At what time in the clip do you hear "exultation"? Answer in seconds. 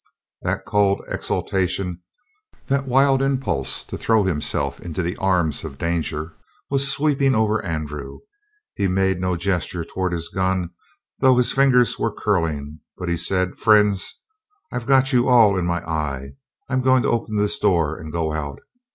1.07-2.01